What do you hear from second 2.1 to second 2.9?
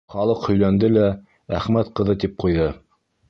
тип ҡуйҙы.